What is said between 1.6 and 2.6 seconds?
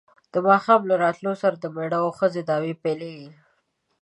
مېړه او ښځې